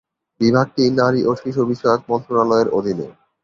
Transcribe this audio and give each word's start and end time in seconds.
বিভাগটি 0.41 0.83
নারী 0.99 1.21
ও 1.23 1.41
শিশু 1.41 1.61
বিষয়ক 1.71 2.01
মন্ত্রণালয়ের 2.09 2.69
অধীনে। 2.77 3.07